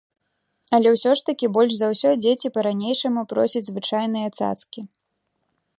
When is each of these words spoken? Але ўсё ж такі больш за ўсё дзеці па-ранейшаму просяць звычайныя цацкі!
Але 0.77 0.93
ўсё 0.93 1.11
ж 1.19 1.25
такі 1.27 1.49
больш 1.57 1.73
за 1.81 1.87
ўсё 1.93 2.09
дзеці 2.23 2.53
па-ранейшаму 2.57 3.21
просяць 3.35 3.65
звычайныя 3.69 4.27
цацкі! 4.41 4.81